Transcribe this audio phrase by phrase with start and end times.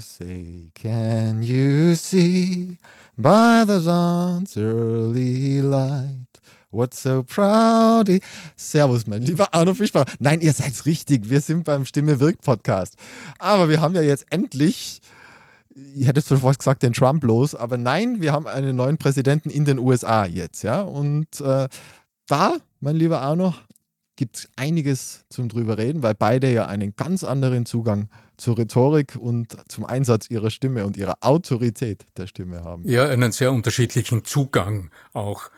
[0.00, 2.78] Say, can you see
[3.18, 6.26] by the dawn's early light?
[6.70, 8.08] What's so proud?
[8.56, 10.06] Servus, mein lieber Arno Fischbach.
[10.18, 11.28] Nein, ihr seid richtig.
[11.28, 12.96] Wir sind beim Stimme wirkt Podcast.
[13.38, 15.00] Aber wir haben ja jetzt endlich,
[15.74, 17.54] ich hätte schon fast gesagt, den Trump los.
[17.54, 20.80] Aber nein, wir haben einen neuen Präsidenten in den USA jetzt, ja.
[20.80, 21.68] Und äh,
[22.26, 23.54] da, mein lieber Arno,
[24.16, 28.08] gibt es einiges zum drüber reden, weil beide ja einen ganz anderen Zugang
[28.42, 32.88] zur Rhetorik und zum Einsatz ihrer Stimme und ihrer Autorität der Stimme haben.
[32.88, 35.50] Ja, einen sehr unterschiedlichen Zugang auch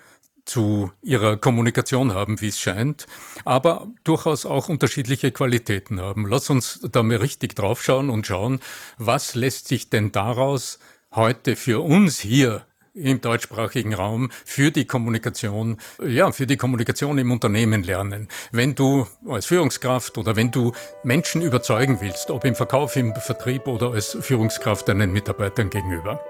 [0.44, 3.06] zu ihrer Kommunikation haben, wie es scheint,
[3.46, 6.26] aber durchaus auch unterschiedliche Qualitäten haben.
[6.28, 8.60] Lass uns da mal richtig draufschauen und schauen,
[8.98, 10.78] was lässt sich denn daraus
[11.10, 17.32] heute für uns hier im deutschsprachigen Raum für die Kommunikation, ja, für die Kommunikation im
[17.32, 18.28] Unternehmen lernen.
[18.52, 23.66] Wenn du als Führungskraft oder wenn du Menschen überzeugen willst, ob im Verkauf, im Vertrieb
[23.66, 26.20] oder als Führungskraft deinen Mitarbeitern gegenüber.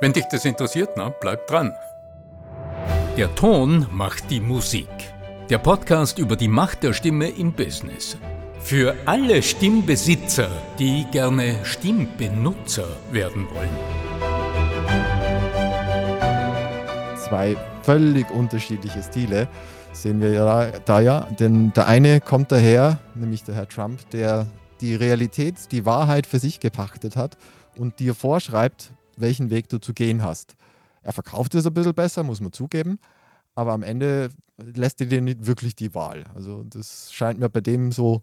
[0.00, 1.72] Wenn dich das interessiert, na, bleib dran.
[3.16, 4.88] Der Ton macht die Musik.
[5.48, 8.16] Der Podcast über die Macht der Stimme im Business.
[8.60, 14.25] Für alle Stimmbesitzer, die gerne Stimmbenutzer werden wollen.
[17.26, 19.48] Zwei völlig unterschiedliche Stile
[19.92, 21.22] sehen wir ja da ja.
[21.40, 24.46] Denn der eine kommt daher, nämlich der Herr Trump, der
[24.80, 27.36] die Realität, die Wahrheit für sich gepachtet hat
[27.76, 30.54] und dir vorschreibt, welchen Weg du zu gehen hast.
[31.02, 32.98] Er verkauft es ein bisschen besser, muss man zugeben,
[33.54, 36.24] aber am Ende lässt er dir nicht wirklich die Wahl.
[36.34, 38.22] Also das scheint mir bei dem so,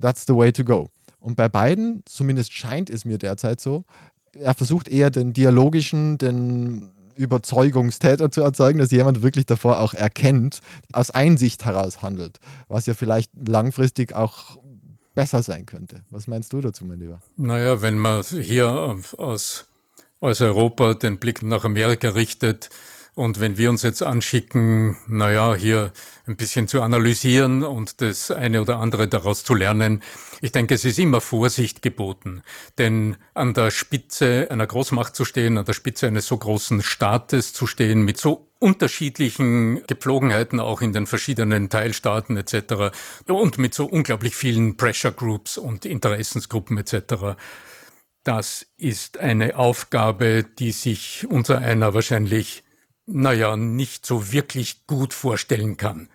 [0.00, 0.88] that's the way to go.
[1.20, 3.84] Und bei beiden, zumindest scheint es mir derzeit so,
[4.32, 10.60] er versucht eher den dialogischen, den Überzeugungstäter zu erzeugen, dass jemand wirklich davor auch erkennt,
[10.92, 14.58] aus Einsicht heraus handelt, was ja vielleicht langfristig auch
[15.14, 16.02] besser sein könnte.
[16.10, 17.20] Was meinst du dazu, mein Lieber?
[17.36, 19.66] Naja, wenn man hier aus,
[20.20, 22.68] aus Europa den Blick nach Amerika richtet,
[23.16, 25.90] und wenn wir uns jetzt anschicken, naja, hier
[26.26, 30.02] ein bisschen zu analysieren und das eine oder andere daraus zu lernen,
[30.42, 32.42] ich denke, es ist immer Vorsicht geboten.
[32.76, 37.54] Denn an der Spitze einer Großmacht zu stehen, an der Spitze eines so großen Staates
[37.54, 42.94] zu stehen, mit so unterschiedlichen Gepflogenheiten auch in den verschiedenen Teilstaaten etc.
[43.28, 47.38] und mit so unglaublich vielen Pressure Groups und Interessensgruppen etc.
[48.24, 52.62] Das ist eine Aufgabe, die sich unter einer wahrscheinlich
[53.06, 56.08] naja, nicht so wirklich gut vorstellen kann.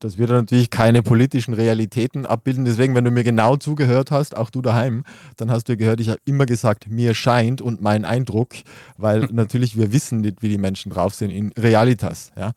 [0.00, 2.66] Das wird natürlich keine politischen Realitäten abbilden.
[2.66, 5.04] Deswegen, wenn du mir genau zugehört hast, auch du daheim,
[5.36, 8.54] dann hast du gehört, ich habe immer gesagt, mir scheint und mein Eindruck,
[8.98, 12.32] weil natürlich wir wissen nicht, wie die Menschen drauf sind in Realitas.
[12.36, 12.52] Ja?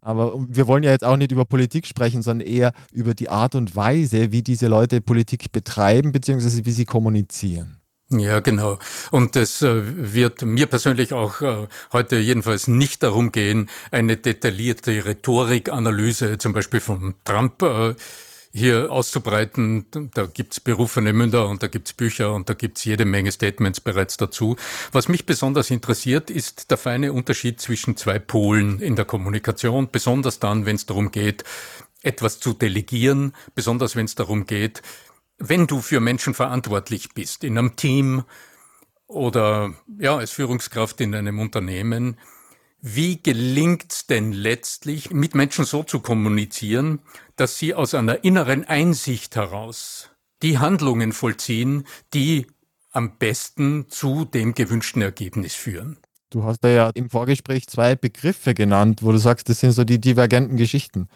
[0.00, 3.56] Aber wir wollen ja jetzt auch nicht über Politik sprechen, sondern eher über die Art
[3.56, 7.77] und Weise, wie diese Leute Politik betreiben, beziehungsweise wie sie kommunizieren.
[8.10, 8.78] Ja, genau.
[9.10, 9.82] Und es äh,
[10.14, 16.80] wird mir persönlich auch äh, heute jedenfalls nicht darum gehen, eine detaillierte Rhetorikanalyse zum Beispiel
[16.80, 17.94] von Trump äh,
[18.50, 19.86] hier auszubreiten.
[20.14, 24.16] Da gibt's berufene Münder und da gibt's Bücher und da gibt's jede Menge Statements bereits
[24.16, 24.56] dazu.
[24.92, 30.38] Was mich besonders interessiert, ist der feine Unterschied zwischen zwei Polen in der Kommunikation, besonders
[30.38, 31.44] dann, wenn es darum geht,
[32.02, 34.82] etwas zu delegieren, besonders wenn es darum geht,
[35.38, 38.24] wenn du für Menschen verantwortlich bist, in einem Team
[39.06, 42.18] oder ja, als Führungskraft in einem Unternehmen,
[42.80, 47.00] wie gelingt es denn letztlich, mit Menschen so zu kommunizieren,
[47.36, 50.10] dass sie aus einer inneren Einsicht heraus
[50.42, 51.84] die Handlungen vollziehen,
[52.14, 52.46] die
[52.92, 55.98] am besten zu dem gewünschten Ergebnis führen?
[56.30, 59.84] Du hast da ja im Vorgespräch zwei Begriffe genannt, wo du sagst, das sind so
[59.84, 61.08] die divergenten Geschichten.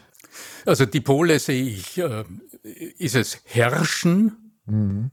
[0.67, 2.25] Also die Pole sehe ich, äh,
[2.99, 5.11] ist es Herrschen, mhm.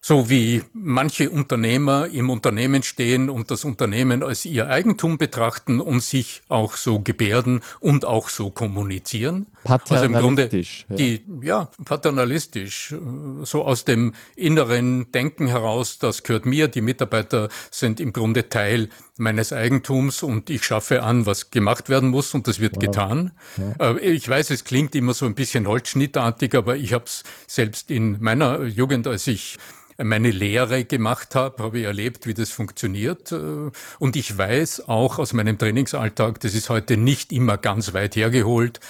[0.00, 6.02] so wie manche Unternehmer im Unternehmen stehen und das Unternehmen als ihr Eigentum betrachten und
[6.02, 9.46] sich auch so gebärden und auch so kommunizieren.
[9.64, 12.94] Also im Grunde die, ja, paternalistisch,
[13.42, 18.88] so aus dem inneren Denken heraus, das gehört mir, die Mitarbeiter sind im Grunde Teil
[19.16, 22.82] meines Eigentums und ich schaffe an, was gemacht werden muss und das wird wow.
[22.82, 23.32] getan.
[23.78, 23.94] Ja.
[23.94, 27.90] Äh, ich weiß, es klingt immer so ein bisschen holzschnittartig, aber ich habe es selbst
[27.90, 29.58] in meiner Jugend, als ich
[30.00, 33.32] meine Lehre gemacht habe, habe ich erlebt, wie das funktioniert.
[33.32, 38.16] Äh, und ich weiß auch aus meinem Trainingsalltag, das ist heute nicht immer ganz weit
[38.16, 38.80] hergeholt,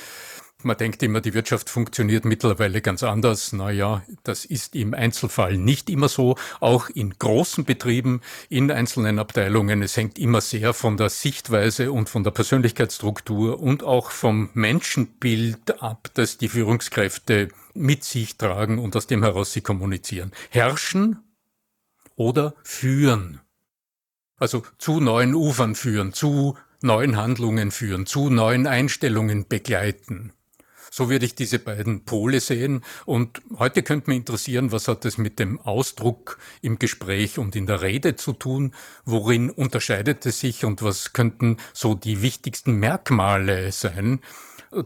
[0.64, 3.52] man denkt immer, die Wirtschaft funktioniert mittlerweile ganz anders.
[3.52, 6.36] Naja, das ist im Einzelfall nicht immer so.
[6.60, 9.82] Auch in großen Betrieben, in einzelnen Abteilungen.
[9.82, 15.80] Es hängt immer sehr von der Sichtweise und von der Persönlichkeitsstruktur und auch vom Menschenbild
[15.80, 20.32] ab, das die Führungskräfte mit sich tragen und aus dem heraus sie kommunizieren.
[20.50, 21.22] Herrschen
[22.16, 23.40] oder führen.
[24.38, 30.32] Also zu neuen Ufern führen, zu neuen Handlungen führen, zu neuen Einstellungen begleiten.
[30.90, 32.82] So würde ich diese beiden Pole sehen.
[33.06, 37.66] Und heute könnte mich interessieren, was hat es mit dem Ausdruck im Gespräch und in
[37.66, 38.72] der Rede zu tun?
[39.04, 44.20] Worin unterscheidet es sich und was könnten so die wichtigsten Merkmale sein?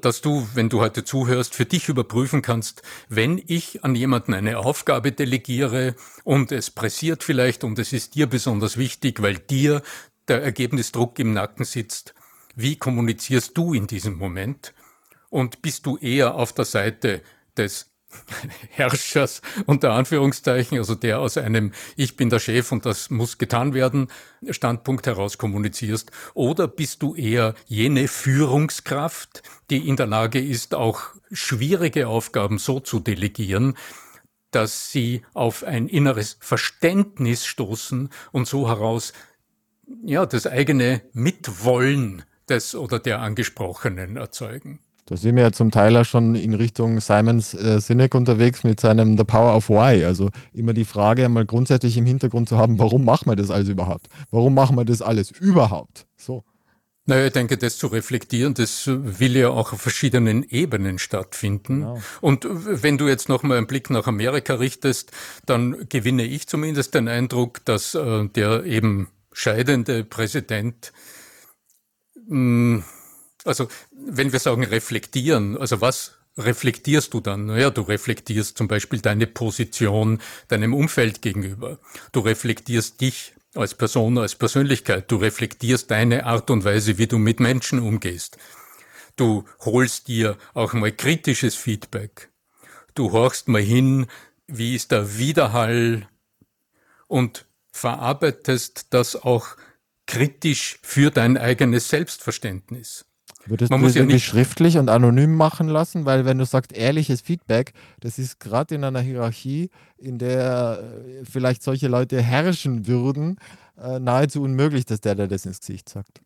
[0.00, 4.58] dass du, wenn du heute zuhörst, für dich überprüfen kannst, wenn ich an jemanden eine
[4.58, 5.94] Aufgabe delegiere
[6.24, 9.82] und es pressiert vielleicht und es ist dir besonders wichtig, weil dir
[10.28, 12.14] der Ergebnisdruck im Nacken sitzt,
[12.54, 14.72] wie kommunizierst du in diesem Moment?
[15.32, 17.22] Und bist du eher auf der Seite
[17.56, 17.90] des
[18.68, 23.72] Herrschers unter Anführungszeichen, also der aus einem Ich bin der Chef und das muss getan
[23.72, 24.08] werden
[24.50, 31.14] Standpunkt heraus kommunizierst, oder bist du eher jene Führungskraft, die in der Lage ist, auch
[31.30, 33.78] schwierige Aufgaben so zu delegieren,
[34.50, 39.14] dass sie auf ein inneres Verständnis stoßen und so heraus
[40.04, 44.80] ja das eigene Mitwollen des oder der Angesprochenen erzeugen.
[45.06, 48.80] Da sind wir ja zum Teil auch schon in Richtung Simons äh, Sinek unterwegs mit
[48.80, 50.04] seinem The Power of Why.
[50.04, 53.68] Also immer die Frage einmal grundsätzlich im Hintergrund zu haben, warum machen wir das alles
[53.68, 54.06] überhaupt?
[54.30, 56.06] Warum machen wir das alles überhaupt?
[56.16, 56.44] So.
[57.04, 61.80] Naja, ich denke, das zu reflektieren, das will ja auch auf verschiedenen Ebenen stattfinden.
[61.80, 62.02] Genau.
[62.20, 65.10] Und wenn du jetzt nochmal einen Blick nach Amerika richtest,
[65.44, 70.92] dann gewinne ich zumindest den Eindruck, dass äh, der eben scheidende Präsident
[72.28, 72.84] mh, hm,
[73.44, 77.46] also wenn wir sagen reflektieren, also was reflektierst du dann?
[77.46, 81.78] Naja, du reflektierst zum Beispiel deine Position deinem Umfeld gegenüber.
[82.12, 85.10] Du reflektierst dich als Person, als Persönlichkeit.
[85.10, 88.38] Du reflektierst deine Art und Weise, wie du mit Menschen umgehst.
[89.16, 92.30] Du holst dir auch mal kritisches Feedback.
[92.94, 94.06] Du horchst mal hin,
[94.46, 96.08] wie ist der Widerhall
[97.08, 99.56] und verarbeitest das auch
[100.06, 103.04] kritisch für dein eigenes Selbstverständnis.
[103.46, 106.04] Würdest Man du das ja irgendwie schriftlich und anonym machen lassen?
[106.04, 111.24] Weil wenn du sagst, ehrliches Feedback, das ist gerade in einer Hierarchie, in der äh,
[111.24, 113.38] vielleicht solche Leute herrschen würden,
[113.82, 116.20] äh, nahezu unmöglich, dass der, der das ins Gesicht sagt.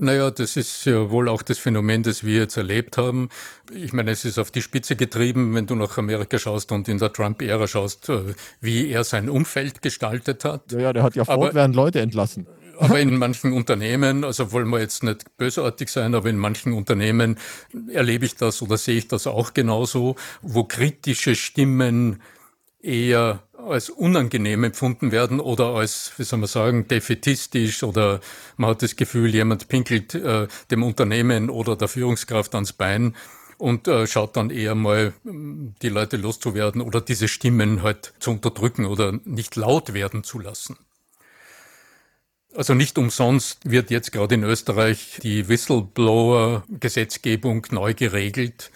[0.00, 3.30] Naja, das ist ja wohl auch das Phänomen, das wir jetzt erlebt haben.
[3.72, 6.98] Ich meine, es ist auf die Spitze getrieben, wenn du nach Amerika schaust und in
[6.98, 10.70] der Trump-Ära schaust, äh, wie er sein Umfeld gestaltet hat.
[10.72, 12.46] Ja, ja der hat ja fortwährend Leute entlassen
[12.78, 17.38] aber in manchen Unternehmen, also wollen wir jetzt nicht bösartig sein, aber in manchen Unternehmen
[17.92, 22.22] erlebe ich das oder sehe ich das auch genauso, wo kritische Stimmen
[22.80, 28.20] eher als unangenehm empfunden werden oder als, wie soll man sagen, defetistisch oder
[28.56, 33.16] man hat das Gefühl, jemand pinkelt äh, dem Unternehmen oder der Führungskraft ans Bein
[33.58, 38.86] und äh, schaut dann eher mal, die Leute loszuwerden oder diese Stimmen halt zu unterdrücken
[38.86, 40.76] oder nicht laut werden zu lassen.
[42.54, 48.70] Also nicht umsonst wird jetzt gerade in Österreich die Whistleblower-Gesetzgebung neu geregelt,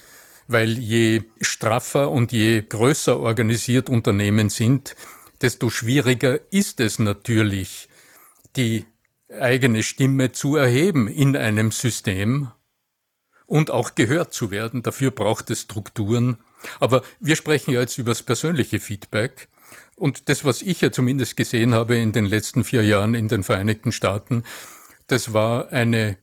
[0.46, 4.94] weil je straffer und je größer organisiert Unternehmen sind,
[5.40, 7.88] desto schwieriger ist es natürlich,
[8.56, 8.84] die
[9.40, 12.50] eigene Stimme zu erheben in einem System
[13.46, 14.82] und auch gehört zu werden.
[14.82, 16.38] Dafür braucht es Strukturen.
[16.80, 19.48] Aber wir sprechen ja jetzt über das persönliche Feedback.
[20.02, 23.44] Und das, was ich ja zumindest gesehen habe in den letzten vier Jahren in den
[23.44, 24.42] Vereinigten Staaten,
[25.06, 26.18] das war eine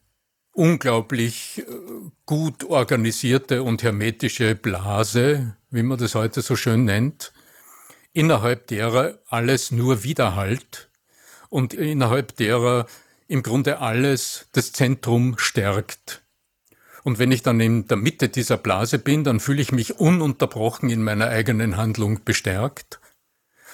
[0.51, 1.63] unglaublich äh,
[2.25, 7.31] gut organisierte und hermetische Blase, wie man das heute so schön nennt,
[8.11, 10.89] innerhalb derer alles nur widerhallt
[11.47, 12.85] und innerhalb derer
[13.29, 16.21] im Grunde alles das Zentrum stärkt.
[17.05, 20.89] Und wenn ich dann in der Mitte dieser Blase bin, dann fühle ich mich ununterbrochen
[20.89, 22.98] in meiner eigenen Handlung bestärkt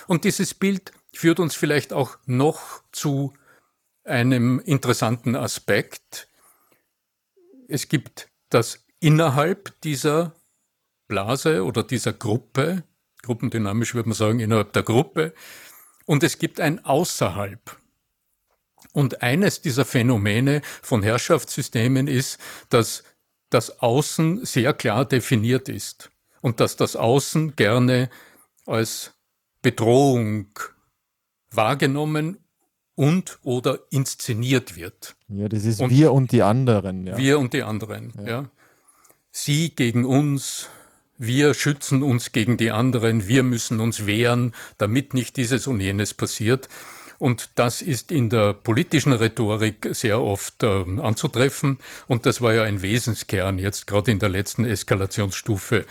[0.08, 3.34] und dieses Bild führt uns vielleicht auch noch zu
[4.04, 6.30] einem interessanten Aspekt.
[7.68, 10.36] Es gibt das innerhalb dieser
[11.08, 12.84] Blase oder dieser Gruppe,
[13.22, 15.34] gruppendynamisch würde man sagen, innerhalb der Gruppe,
[16.06, 17.78] und es gibt ein Außerhalb.
[18.94, 23.04] Und eines dieser Phänomene von Herrschaftssystemen ist, dass
[23.50, 28.10] das Außen sehr klar definiert ist und dass das Außen gerne
[28.66, 29.15] als
[29.66, 30.46] Bedrohung
[31.50, 32.38] wahrgenommen
[32.94, 35.16] und oder inszeniert wird.
[35.28, 37.08] Ja, das ist und wir und die anderen.
[37.08, 37.18] Ja.
[37.18, 38.28] Wir und die anderen, ja.
[38.28, 38.50] ja.
[39.32, 40.70] Sie gegen uns,
[41.18, 46.14] wir schützen uns gegen die anderen, wir müssen uns wehren, damit nicht dieses und jenes
[46.14, 46.70] passiert.
[47.18, 50.68] Und das ist in der politischen Rhetorik sehr oft äh,
[51.02, 51.80] anzutreffen.
[52.06, 55.88] Und das war ja ein Wesenskern jetzt, gerade in der letzten Eskalationsstufe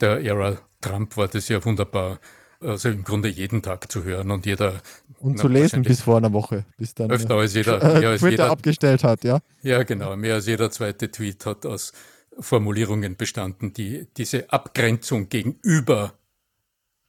[0.00, 2.18] der Ära Trump war das ja wunderbar
[2.60, 4.80] also im Grunde jeden Tag zu hören und jeder.
[5.18, 8.30] Und zu lesen bis vor einer Woche, bis dann öfter als jeder, äh, als Twitter
[8.30, 9.40] jeder, abgestellt hat, ja.
[9.62, 10.16] Ja, genau.
[10.16, 11.92] Mehr als jeder zweite Tweet hat aus
[12.38, 16.14] Formulierungen bestanden, die diese Abgrenzung gegenüber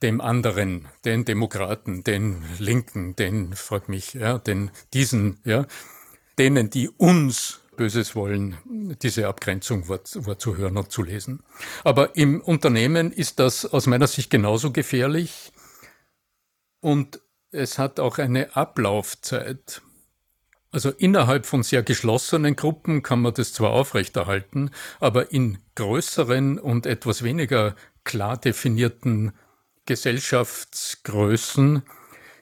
[0.02, 5.66] dem anderen, den Demokraten, den Linken, den, frag mich, ja, den, diesen, ja,
[6.38, 8.56] denen, die uns Böses wollen,
[9.02, 11.42] diese Abgrenzung war, zu hören und zu lesen.
[11.84, 15.52] Aber im Unternehmen ist das aus meiner Sicht genauso gefährlich
[16.80, 19.82] und es hat auch eine Ablaufzeit.
[20.70, 26.86] Also innerhalb von sehr geschlossenen Gruppen kann man das zwar aufrechterhalten, aber in größeren und
[26.86, 29.32] etwas weniger klar definierten
[29.86, 31.82] Gesellschaftsgrößen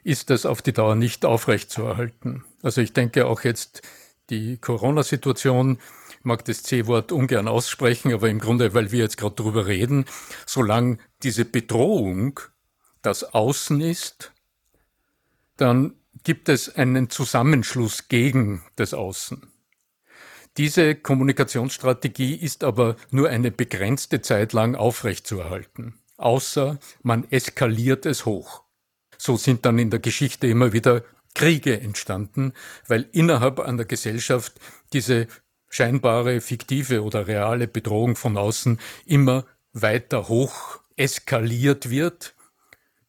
[0.05, 2.45] ist das auf die Dauer nicht aufrechtzuerhalten.
[2.63, 3.83] Also ich denke auch jetzt
[4.31, 5.79] die Corona-Situation,
[6.23, 10.05] mag das C-Wort ungern aussprechen, aber im Grunde, weil wir jetzt gerade darüber reden,
[10.47, 12.41] solange diese Bedrohung
[13.03, 14.33] das Außen ist,
[15.57, 15.95] dann
[16.25, 19.51] gibt es einen Zusammenschluss gegen das Außen.
[20.57, 28.65] Diese Kommunikationsstrategie ist aber nur eine begrenzte Zeit lang aufrechtzuerhalten, außer man eskaliert es hoch.
[29.17, 32.53] So sind dann in der Geschichte immer wieder Kriege entstanden,
[32.87, 34.55] weil innerhalb einer Gesellschaft
[34.93, 35.29] diese
[35.69, 42.35] scheinbare, fiktive oder reale Bedrohung von außen immer weiter hoch eskaliert wird,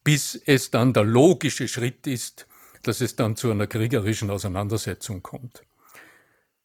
[0.04, 2.46] bis es dann der logische Schritt ist,
[2.82, 5.62] dass es dann zu einer kriegerischen Auseinandersetzung kommt.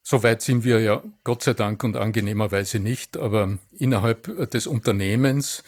[0.03, 5.63] Soweit sind wir ja Gott sei Dank und angenehmerweise nicht, aber innerhalb des Unternehmens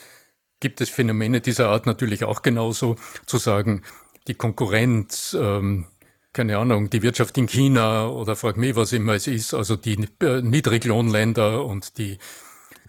[0.61, 3.83] gibt es Phänomene dieser Art natürlich auch genauso, zu sagen,
[4.29, 5.87] die Konkurrenz, ähm,
[6.31, 10.07] keine Ahnung, die Wirtschaft in China oder frag mich, was immer es ist, also die
[10.21, 12.17] äh, Niedriglohnländer und die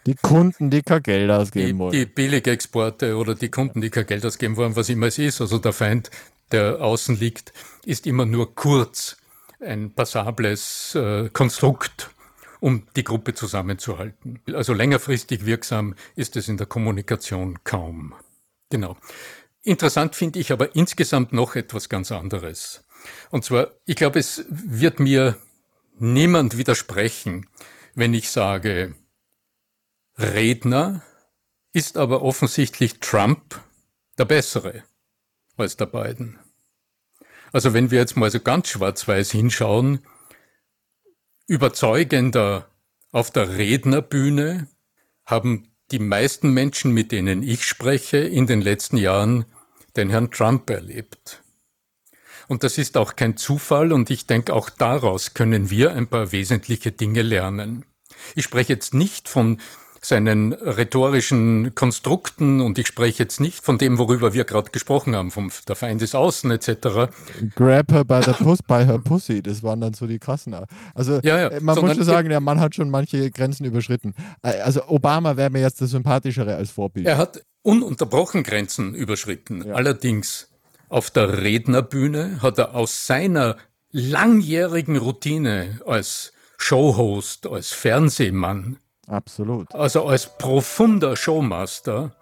[0.06, 1.92] die Kunden, die kein Geld ausgeben die, wollen.
[1.92, 5.42] Die Billigexporte oder die Kunden, die kein Geld ausgeben wollen, was immer es ist.
[5.42, 6.10] Also der Feind,
[6.52, 7.52] der außen liegt,
[7.84, 9.18] ist immer nur kurz
[9.60, 12.10] ein passables äh, Konstrukt,
[12.60, 14.40] um die Gruppe zusammenzuhalten.
[14.54, 18.14] Also längerfristig wirksam ist es in der Kommunikation kaum.
[18.70, 18.96] Genau.
[19.62, 22.84] Interessant finde ich aber insgesamt noch etwas ganz anderes.
[23.30, 25.36] Und zwar, ich glaube, es wird mir
[25.98, 27.48] niemand widersprechen,
[27.94, 28.94] wenn ich sage,
[30.18, 31.02] Redner
[31.72, 33.60] ist aber offensichtlich Trump
[34.18, 34.82] der bessere
[35.56, 36.38] als der Biden.
[37.52, 40.04] Also wenn wir jetzt mal so ganz schwarz-weiß hinschauen,
[41.46, 42.70] überzeugender
[43.12, 44.68] auf der Rednerbühne
[45.26, 49.44] haben die meisten Menschen, mit denen ich spreche, in den letzten Jahren
[49.96, 51.42] den Herrn Trump erlebt.
[52.48, 56.32] Und das ist auch kein Zufall und ich denke, auch daraus können wir ein paar
[56.32, 57.84] wesentliche Dinge lernen.
[58.34, 59.60] Ich spreche jetzt nicht von
[60.00, 65.30] seinen rhetorischen Konstrukten und ich spreche jetzt nicht von dem, worüber wir gerade gesprochen haben,
[65.30, 67.12] vom der Feind ist außen etc.
[67.54, 70.56] Grab her by the puss, by her pussy, das waren dann so die krassen.
[70.94, 71.48] Also ja, ja.
[71.48, 74.14] Äh, man Sondern muss schon sagen, der Mann hat schon manche Grenzen überschritten.
[74.42, 77.06] Äh, also Obama wäre mir jetzt das sympathischere als Vorbild.
[77.06, 79.66] Er hat ununterbrochen Grenzen überschritten.
[79.66, 79.74] Ja.
[79.74, 80.48] Allerdings
[80.88, 83.56] auf der Rednerbühne hat er aus seiner
[83.92, 88.78] langjährigen Routine als Showhost, als Fernsehmann
[89.10, 89.74] Absolut.
[89.74, 92.14] Also als profunder Showmaster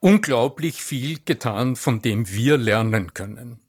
[0.00, 3.60] unglaublich viel getan, von dem wir lernen können.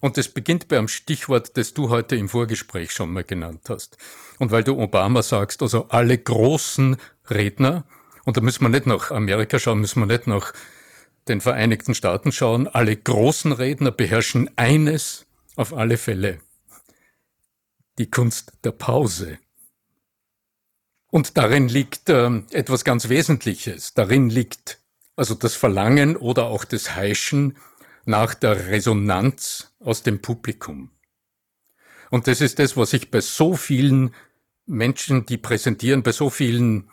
[0.00, 3.96] Und das beginnt beim Stichwort, das du heute im Vorgespräch schon mal genannt hast.
[4.38, 6.96] Und weil du Obama sagst, also alle großen
[7.28, 7.84] Redner,
[8.24, 10.52] und da müssen wir nicht nach Amerika schauen, müssen wir nicht nach
[11.26, 16.38] den Vereinigten Staaten schauen, alle großen Redner beherrschen eines auf alle Fälle.
[17.98, 19.38] Die Kunst der Pause.
[21.10, 23.94] Und darin liegt äh, etwas ganz Wesentliches.
[23.94, 24.78] Darin liegt
[25.16, 27.56] also das Verlangen oder auch das Heischen
[28.04, 30.90] nach der Resonanz aus dem Publikum.
[32.10, 34.14] Und das ist das, was ich bei so vielen
[34.66, 36.90] Menschen, die präsentieren, bei so vielen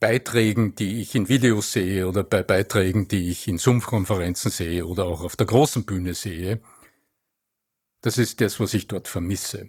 [0.00, 5.04] Beiträgen, die ich in Videos sehe oder bei Beiträgen, die ich in Zoom-Konferenzen sehe oder
[5.06, 6.60] auch auf der großen Bühne sehe,
[8.02, 9.68] das ist das, was ich dort vermisse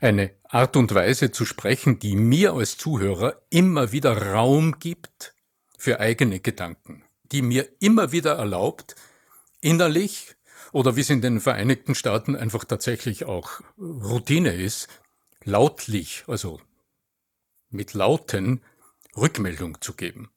[0.00, 5.34] eine Art und Weise zu sprechen, die mir als Zuhörer immer wieder Raum gibt
[5.78, 8.96] für eigene Gedanken, die mir immer wieder erlaubt,
[9.60, 10.34] innerlich
[10.72, 14.88] oder wie es in den Vereinigten Staaten einfach tatsächlich auch Routine ist,
[15.44, 16.60] lautlich, also
[17.70, 18.62] mit Lauten
[19.16, 20.30] Rückmeldung zu geben.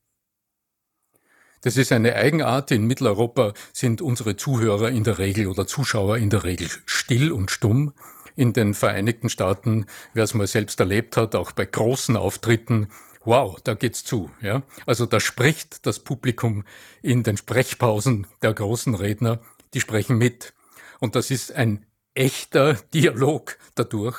[1.61, 2.71] Das ist eine Eigenart.
[2.71, 7.51] In Mitteleuropa sind unsere Zuhörer in der Regel oder Zuschauer in der Regel still und
[7.51, 7.93] stumm
[8.35, 12.87] in den Vereinigten Staaten, wer es mal selbst erlebt hat, auch bei großen Auftritten,
[13.25, 14.29] wow, da geht's zu.
[14.41, 14.63] Ja?
[14.85, 16.63] Also da spricht das Publikum
[17.01, 19.39] in den Sprechpausen der großen Redner,
[19.73, 20.53] die sprechen mit.
[20.99, 24.17] Und das ist ein echter Dialog dadurch.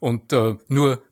[0.00, 1.02] Und äh, nur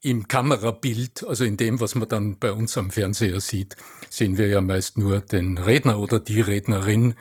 [0.00, 3.76] im Kamerabild, also in dem, was man dann bei uns am Fernseher sieht,
[4.10, 7.14] sehen wir ja meist nur den Redner oder die Rednerin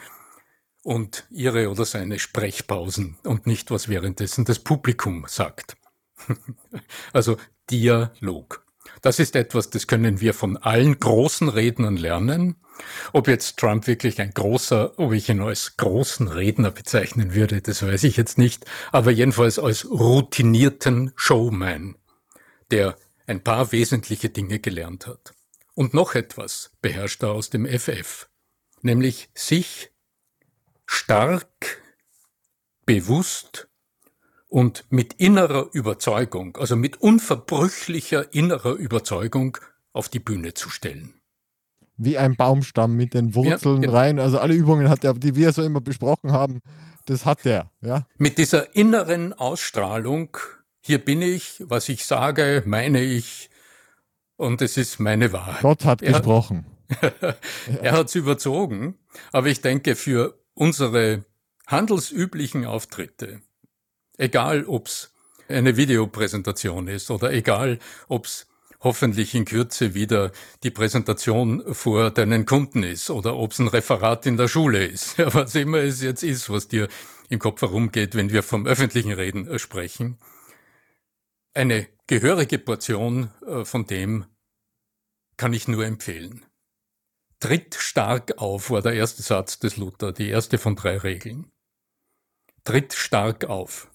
[0.83, 5.77] und ihre oder seine Sprechpausen und nicht, was währenddessen das Publikum sagt.
[7.13, 7.38] also
[7.69, 8.65] Dialog.
[9.01, 12.55] Das ist etwas, das können wir von allen großen Rednern lernen.
[13.13, 17.83] Ob jetzt Trump wirklich ein großer, ob ich ihn als großen Redner bezeichnen würde, das
[17.83, 21.95] weiß ich jetzt nicht, aber jedenfalls als routinierten Showman,
[22.71, 22.95] der
[23.27, 25.33] ein paar wesentliche Dinge gelernt hat.
[25.73, 28.27] Und noch etwas beherrscht er aus dem FF,
[28.81, 29.90] nämlich sich
[30.91, 31.81] stark,
[32.86, 33.69] bewusst
[34.50, 39.57] und mit innerer Überzeugung, also mit unverbrüchlicher innerer Überzeugung
[39.93, 41.13] auf die Bühne zu stellen.
[41.95, 43.93] Wie ein Baumstamm mit den Wurzeln ja, genau.
[43.93, 44.19] rein.
[44.19, 46.60] Also alle Übungen hat er, die wir so immer besprochen haben,
[47.05, 48.05] das hat er, ja.
[48.17, 50.38] Mit dieser inneren Ausstrahlung,
[50.81, 53.50] hier bin ich, was ich sage, meine ich,
[54.36, 55.62] und es ist meine Wahrheit.
[55.62, 56.65] Gott hat er, gesprochen.
[57.81, 58.95] er hat es überzogen,
[59.31, 61.25] aber ich denke, für unsere
[61.67, 63.41] handelsüblichen Auftritte,
[64.22, 65.13] Egal, ob's
[65.48, 68.48] eine Videopräsentation ist oder egal, ob's
[68.79, 70.31] hoffentlich in Kürze wieder
[70.62, 75.17] die Präsentation vor deinen Kunden ist oder ob's ein Referat in der Schule ist.
[75.17, 76.88] Ja, was immer es jetzt ist, was dir
[77.29, 80.20] im Kopf herumgeht, wenn wir vom öffentlichen Reden äh, sprechen.
[81.55, 84.25] Eine gehörige Portion äh, von dem
[85.36, 86.46] kann ich nur empfehlen.
[87.41, 91.51] Tritt stark auf war der erste Satz des Luther, die erste von drei Regeln.
[92.63, 93.89] Tritt stark auf.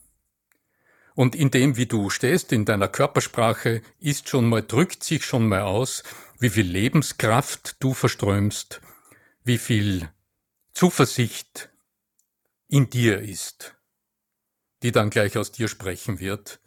[1.15, 5.47] Und in dem, wie du stehst, in deiner Körpersprache, ist schon mal, drückt sich schon
[5.47, 6.03] mal aus,
[6.41, 8.81] wie viel Lebenskraft du verströmst,
[9.45, 10.11] wie viel
[10.75, 11.71] Zuversicht
[12.67, 13.77] in dir ist,
[14.83, 16.59] die dann gleich aus dir sprechen wird,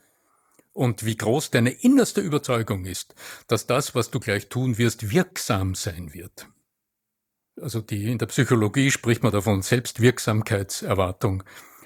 [0.71, 3.15] und wie groß deine innerste Überzeugung ist,
[3.47, 6.47] dass das, was du gleich tun wirst, wirksam sein wird.
[7.61, 11.43] Also die, in der Psychologie spricht man davon Selbstwirksamkeitserwartung.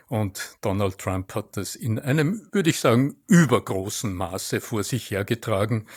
[0.07, 5.87] Und Donald Trump hat das in einem, würde ich sagen, übergroßen Maße vor sich hergetragen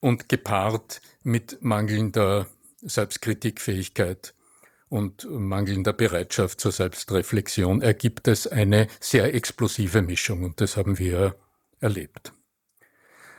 [0.00, 2.46] und gepaart mit mangelnder
[2.82, 4.34] Selbstkritikfähigkeit
[4.88, 11.34] und mangelnder Bereitschaft zur Selbstreflexion ergibt es eine sehr explosive Mischung und das haben wir
[11.80, 12.32] erlebt.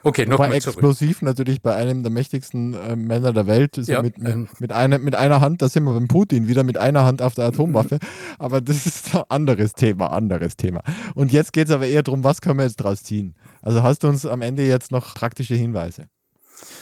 [0.05, 3.73] Okay, nochmal explosiv natürlich bei einem der mächtigsten äh, Männer der Welt.
[3.75, 6.63] So ja, mit, mit, mit, eine, mit einer Hand, da sind wir beim Putin, wieder
[6.63, 7.97] mit einer Hand auf der Atomwaffe.
[8.37, 10.83] Aber das ist ein anderes Thema, anderes Thema.
[11.15, 13.33] Und jetzt geht es aber eher darum, was können wir jetzt draus ziehen?
[13.63, 16.05] Also hast du uns am Ende jetzt noch praktische Hinweise?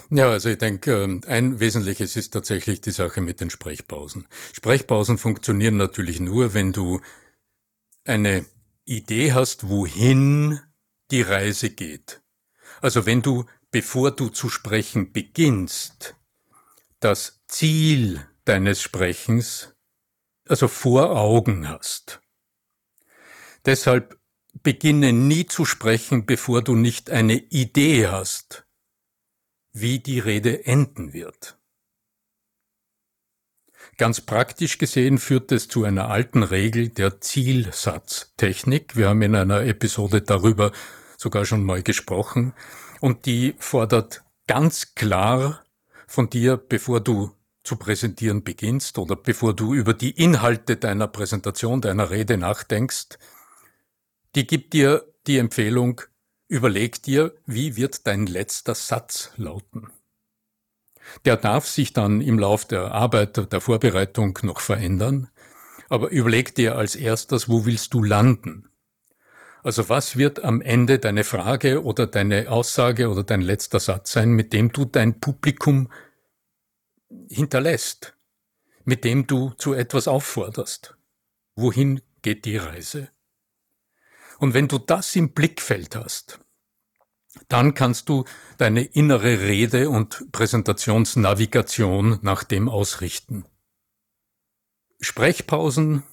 [0.09, 4.27] Ja, also ich denke, ähm, ein wesentliches ist tatsächlich die Sache mit den Sprechpausen.
[4.51, 6.99] Sprechpausen funktionieren natürlich nur, wenn du
[8.03, 8.43] eine
[8.83, 10.59] Idee hast, wohin
[11.09, 12.22] die Reise geht.
[12.83, 16.17] Also wenn du, bevor du zu sprechen beginnst,
[16.99, 19.73] das Ziel deines Sprechens,
[20.49, 22.19] also vor Augen hast.
[23.63, 24.19] Deshalb
[24.63, 28.65] beginne nie zu sprechen, bevor du nicht eine Idee hast,
[29.71, 31.57] wie die Rede enden wird.
[33.97, 38.97] Ganz praktisch gesehen führt es zu einer alten Regel der Zielsatztechnik.
[38.97, 40.73] Wir haben in einer Episode darüber
[41.23, 42.53] sogar schon mal gesprochen.
[43.01, 45.63] Und die fordert ganz klar
[46.05, 47.31] von dir, bevor du
[47.63, 53.17] zu präsentieren beginnst oder bevor du über die Inhalte deiner Präsentation, deiner Rede nachdenkst,
[54.35, 56.01] die gibt dir die Empfehlung,
[56.47, 59.89] überleg dir, wie wird dein letzter Satz lauten.
[61.25, 65.29] Der darf sich dann im Lauf der Arbeit, der Vorbereitung noch verändern,
[65.89, 68.69] aber überleg dir als erstes, wo willst du landen?
[69.63, 74.31] Also was wird am Ende deine Frage oder deine Aussage oder dein letzter Satz sein,
[74.31, 75.89] mit dem du dein Publikum
[77.29, 78.17] hinterlässt,
[78.83, 80.97] mit dem du zu etwas aufforderst?
[81.55, 83.09] Wohin geht die Reise?
[84.37, 86.39] Und wenn du das im Blickfeld hast,
[87.47, 88.25] dann kannst du
[88.57, 93.45] deine innere Rede und Präsentationsnavigation nach dem ausrichten.
[94.99, 96.03] Sprechpausen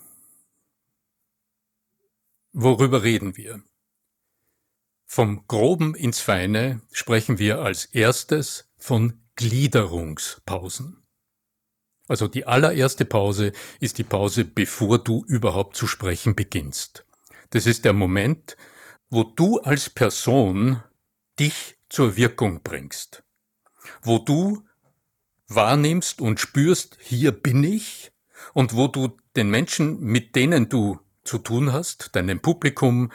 [2.52, 3.62] Worüber reden wir?
[5.06, 11.02] Vom Groben ins Feine sprechen wir als erstes von Gliederungspausen.
[12.08, 17.06] Also die allererste Pause ist die Pause, bevor du überhaupt zu sprechen beginnst.
[17.50, 18.56] Das ist der Moment,
[19.10, 20.82] wo du als Person
[21.38, 23.24] dich zur Wirkung bringst.
[24.02, 24.64] wo du
[25.48, 28.12] wahrnimmst und spürst, hier bin ich,
[28.54, 33.12] und wo du den Menschen, mit denen du zu tun hast, deinem Publikum,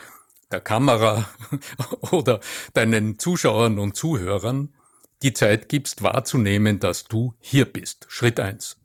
[0.52, 1.28] der Kamera
[2.12, 2.40] oder
[2.74, 4.74] deinen Zuschauern und Zuhörern,
[5.24, 8.06] die Zeit gibst wahrzunehmen, dass du hier bist.
[8.10, 8.78] Schritt eins.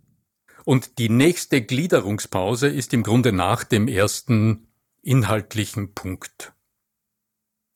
[0.64, 4.68] Und die nächste Gliederungspause ist im Grunde nach dem ersten
[5.02, 6.52] inhaltlichen Punkt.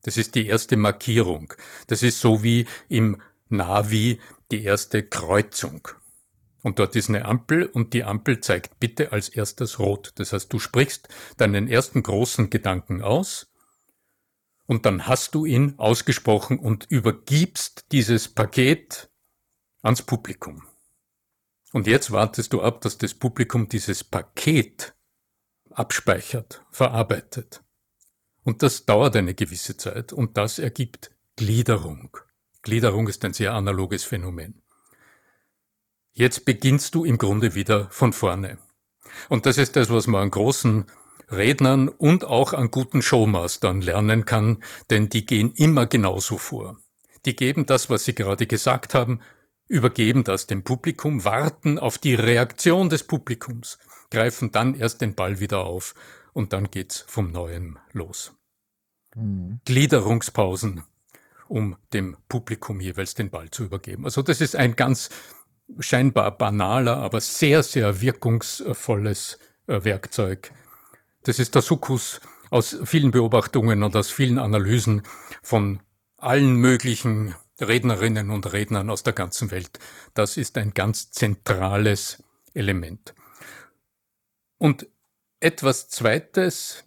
[0.03, 1.55] Das ist die erste Markierung.
[1.87, 5.89] Das ist so wie im Navi die erste Kreuzung.
[6.65, 10.13] Und dort ist eine Ampel und die Ampel zeigt bitte als erstes rot.
[10.15, 13.53] Das heißt, du sprichst deinen ersten großen Gedanken aus
[14.65, 19.11] und dann hast du ihn ausgesprochen und übergibst dieses Paket
[19.83, 20.63] ans Publikum.
[21.75, 24.95] Und jetzt wartest du ab, dass das Publikum dieses Paket
[25.71, 27.63] abspeichert, verarbeitet.
[28.43, 32.17] Und das dauert eine gewisse Zeit und das ergibt Gliederung.
[32.63, 34.64] Gliederung ist ein sehr analoges Phänomen.
[36.15, 38.59] Jetzt beginnst du im Grunde wieder von vorne.
[39.29, 40.87] Und das ist das, was man an großen
[41.29, 46.79] Rednern und auch an guten Showmastern lernen kann, denn die gehen immer genauso vor.
[47.25, 49.21] Die geben das, was sie gerade gesagt haben,
[49.67, 53.79] übergeben das dem Publikum, warten auf die Reaktion des Publikums,
[54.11, 55.95] greifen dann erst den Ball wieder auf
[56.33, 58.35] und dann geht's vom Neuen los.
[59.17, 59.61] Mhm.
[59.65, 60.85] Gliederungspausen,
[61.49, 64.05] um dem Publikum jeweils den Ball zu übergeben.
[64.05, 65.11] Also das ist ein ganz
[65.79, 70.53] scheinbar banaler, aber sehr, sehr wirkungsvolles äh, Werkzeug,
[71.25, 75.03] das ist der Sukkus aus vielen Beobachtungen und aus vielen Analysen
[75.43, 75.81] von
[76.19, 79.79] allen möglichen Rednerinnen und Rednern aus der ganzen Welt.
[80.13, 82.23] Das ist ein ganz zentrales
[82.53, 83.15] Element.
[84.59, 84.87] Und
[85.41, 86.85] etwas Zweites,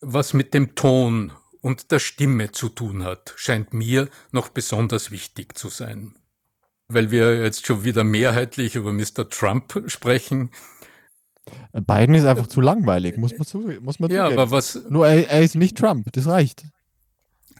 [0.00, 5.56] was mit dem Ton und der Stimme zu tun hat, scheint mir noch besonders wichtig
[5.58, 6.17] zu sein.
[6.88, 9.28] Weil wir jetzt schon wieder mehrheitlich über Mr.
[9.28, 10.50] Trump sprechen,
[11.72, 14.40] Biden ist einfach zu langweilig, muss man, zu, muss man ja, zugeben.
[14.40, 16.64] Aber was, Nur er, er ist nicht Trump, das reicht.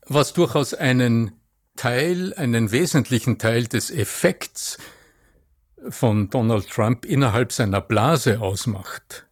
[0.06, 1.32] Was durchaus einen
[1.76, 4.78] Teil, einen wesentlichen Teil des Effekts
[5.88, 9.26] von Donald Trump innerhalb seiner Blase ausmacht,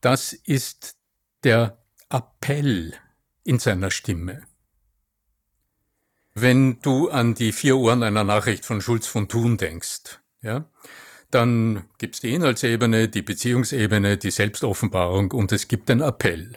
[0.00, 0.96] das ist
[1.44, 1.78] der
[2.10, 2.94] Appell
[3.44, 4.42] in seiner Stimme.
[6.40, 10.70] Wenn du an die vier Ohren einer Nachricht von Schulz von Thun denkst, ja,
[11.30, 16.52] dann gibt es die Inhaltsebene, die Beziehungsebene, die Selbstoffenbarung und es gibt den Appell.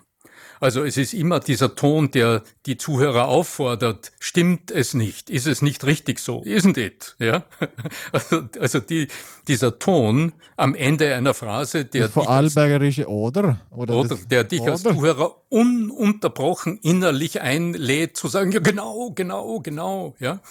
[0.62, 5.64] Also es ist immer dieser Ton, der die Zuhörer auffordert, stimmt es nicht, ist es
[5.64, 7.16] nicht richtig so, isn't it?
[7.18, 7.44] Ja?
[8.12, 9.08] Also, also die,
[9.48, 13.62] dieser Ton am Ende einer Phrase, der das Vorarlbergerische oder?
[13.72, 14.74] Oder, oder der dich oder?
[14.74, 20.42] als Zuhörer ununterbrochen innerlich einlädt zu sagen, ja genau, genau, genau, ja.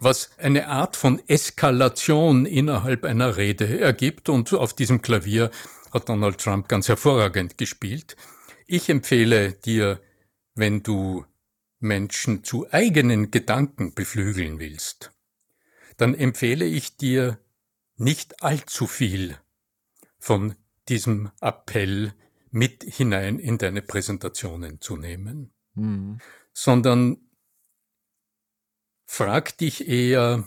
[0.00, 5.50] Was eine Art von Eskalation innerhalb einer Rede ergibt und auf diesem Klavier
[5.92, 8.16] hat Donald Trump ganz hervorragend gespielt.
[8.70, 9.98] Ich empfehle dir,
[10.54, 11.24] wenn du
[11.80, 15.10] Menschen zu eigenen Gedanken beflügeln willst,
[15.96, 17.38] dann empfehle ich dir
[17.96, 19.38] nicht allzu viel
[20.18, 20.54] von
[20.90, 22.12] diesem Appell
[22.50, 26.18] mit hinein in deine Präsentationen zu nehmen, mhm.
[26.52, 27.16] sondern
[29.06, 30.46] frag dich eher,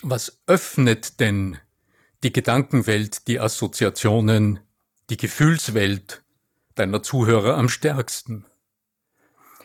[0.00, 1.58] was öffnet denn
[2.22, 4.60] die Gedankenwelt, die Assoziationen,
[5.10, 6.24] die Gefühlswelt
[6.74, 8.46] deiner Zuhörer am stärksten?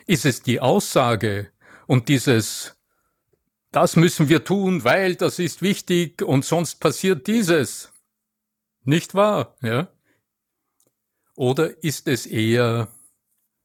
[0.05, 1.51] Ist es die Aussage
[1.87, 2.75] und dieses
[3.71, 7.91] Das müssen wir tun, weil das ist wichtig und sonst passiert dieses?
[8.83, 9.89] Nicht wahr, ja?
[11.35, 12.87] Oder ist es eher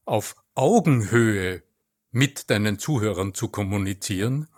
[0.03, 1.63] auf Augenhöhe
[2.11, 4.49] mit deinen Zuhörern zu kommunizieren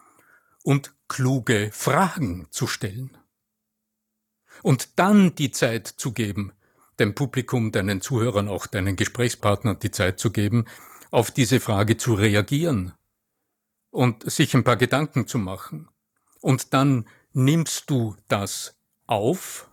[0.63, 3.15] und kluge Fragen zu stellen?
[4.63, 6.54] Und dann die Zeit zu geben,
[6.99, 10.65] dem Publikum, deinen Zuhörern, auch deinen Gesprächspartnern die Zeit zu geben,
[11.12, 12.93] auf diese Frage zu reagieren
[13.91, 15.89] und sich ein paar Gedanken zu machen.
[16.41, 19.69] Und dann nimmst du das auf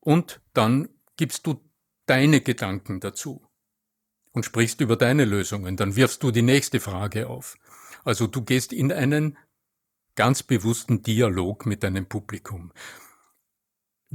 [0.00, 1.60] und dann gibst du
[2.06, 3.46] deine Gedanken dazu
[4.32, 5.76] und sprichst über deine Lösungen.
[5.76, 7.56] Dann wirfst du die nächste Frage auf.
[8.04, 9.38] Also du gehst in einen
[10.14, 12.72] ganz bewussten Dialog mit deinem Publikum.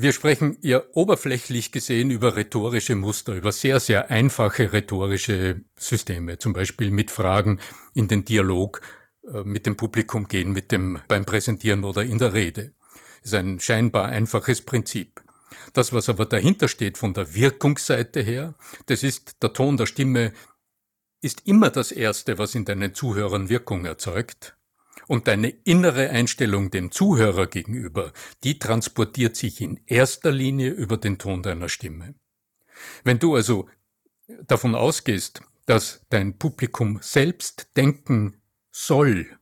[0.01, 6.53] Wir sprechen ja oberflächlich gesehen über rhetorische Muster, über sehr, sehr einfache rhetorische Systeme, zum
[6.53, 7.59] Beispiel mit Fragen
[7.93, 8.79] in den Dialog
[9.29, 12.71] äh, mit dem Publikum gehen, mit dem beim Präsentieren oder in der Rede.
[13.23, 15.21] Das ist ein scheinbar einfaches Prinzip.
[15.73, 20.31] Das, was aber dahinter steht von der Wirkungsseite her, das ist der Ton der Stimme,
[21.19, 24.55] ist immer das Erste, was in deinen Zuhörern Wirkung erzeugt.
[25.09, 31.17] Und deine innere Einstellung dem Zuhörer gegenüber, die transportiert sich in erster Linie über den
[31.17, 32.13] Ton deiner Stimme.
[33.03, 33.67] Wenn du also
[34.43, 38.39] davon ausgehst, dass dein Publikum selbst denken
[38.71, 39.39] soll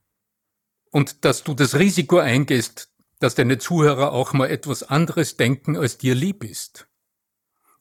[0.91, 5.97] und dass du das Risiko eingehst, dass deine Zuhörer auch mal etwas anderes denken, als
[5.97, 6.87] dir lieb ist.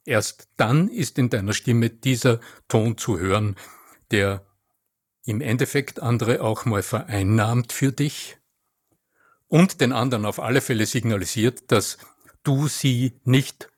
[0.03, 3.55] Erst dann ist in deiner Stimme dieser Ton zu hören,
[4.11, 4.46] der
[5.27, 8.37] im Endeffekt andere auch mal vereinnahmt für dich
[9.47, 11.97] und den anderen auf alle Fälle signalisiert, dass
[12.43, 13.69] du sie nicht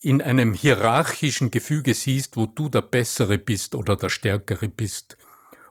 [0.00, 5.16] in einem hierarchischen Gefüge siehst, wo du der Bessere bist oder der Stärkere bist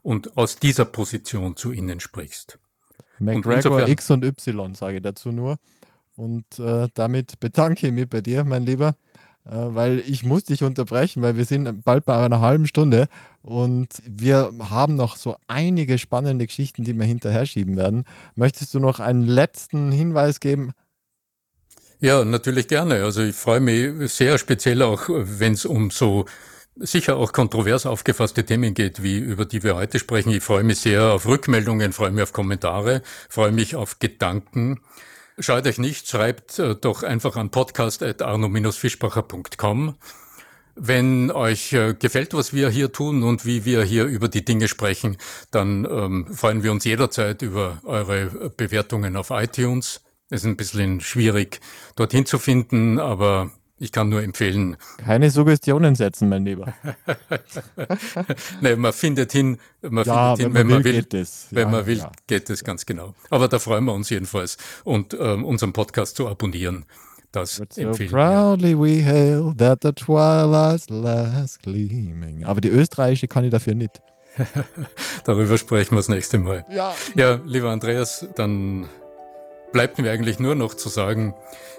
[0.02, 2.58] und aus dieser Position zu ihnen sprichst.
[3.20, 5.58] McGregor X und Y sage ich dazu nur.
[6.16, 8.96] Und äh, damit bedanke ich mich bei dir, mein Lieber.
[9.46, 13.08] Äh, weil ich muss dich unterbrechen, weil wir sind bald bei einer halben Stunde
[13.42, 18.06] und wir haben noch so einige spannende Geschichten, die wir hinterher schieben werden.
[18.36, 20.72] Möchtest du noch einen letzten Hinweis geben?
[22.00, 23.04] Ja, natürlich gerne.
[23.04, 26.26] Also ich freue mich sehr speziell auch, wenn es um so
[26.76, 30.32] sicher auch kontrovers aufgefasste Themen geht, wie über die wir heute sprechen.
[30.32, 34.82] Ich freue mich sehr auf Rückmeldungen, freue mich auf Kommentare, freue mich auf Gedanken.
[35.38, 39.96] Scheut euch nicht, schreibt äh, doch einfach an podcast.arno-fischbacher.com.
[40.76, 44.70] Wenn euch äh, gefällt, was wir hier tun und wie wir hier über die Dinge
[44.70, 45.18] sprechen,
[45.52, 50.02] dann ähm, freuen wir uns jederzeit über eure Bewertungen auf iTunes.
[50.30, 51.60] Es ist ein bisschen schwierig,
[51.98, 54.78] dorthin zu finden, aber ich kann nur empfehlen.
[54.98, 56.74] Keine Suggestionen setzen, mein Lieber.
[58.62, 60.94] nee, man findet hin, man ja, findet hin, wenn man will.
[60.94, 61.48] Geht es.
[61.52, 62.12] Wenn ja, man will, ja.
[62.28, 63.16] geht es ganz genau.
[63.30, 64.58] Aber da freuen wir uns jedenfalls.
[64.86, 66.86] Und ähm, unseren Podcast zu abonnieren.
[67.34, 72.46] Das But empfehlen so proudly we hail that the twilight's last gleaming.
[72.46, 74.02] Aber die österreichische kann ich dafür nicht.
[75.26, 76.66] Darüber sprechen wir das nächste Mal.
[76.70, 76.94] Ja.
[77.16, 78.88] Ja, lieber Andreas, dann
[79.74, 81.34] bleibt mir eigentlich nur noch zu sagen,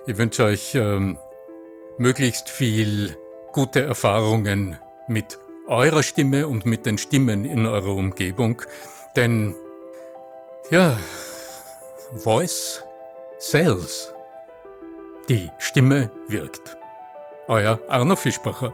[0.06, 1.16] ich wünsche euch ähm,
[1.98, 3.16] möglichst viel
[3.52, 4.78] gute Erfahrungen
[5.08, 8.62] mit eurer Stimme und mit den Stimmen in eurer Umgebung.
[9.16, 9.54] Denn
[10.70, 10.98] ja,
[12.14, 12.84] Voice
[13.38, 14.12] sells.
[15.28, 16.76] Die Stimme wirkt.
[17.48, 18.72] Euer Arno Fischbacher.